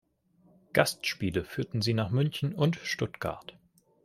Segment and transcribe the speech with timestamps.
[0.73, 3.55] Gastspiele führten sie nach München und Stuttgart.